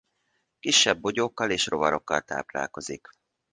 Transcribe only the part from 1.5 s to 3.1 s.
és rovarokkal táplálkozik.